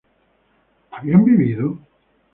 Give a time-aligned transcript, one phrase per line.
[0.89, 1.77] ¿habían vivido?